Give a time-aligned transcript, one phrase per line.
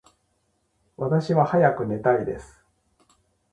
[0.97, 2.63] 私は早く寝たいです。